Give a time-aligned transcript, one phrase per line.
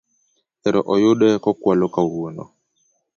[0.67, 2.43] Ero oyude kokwalo kawuono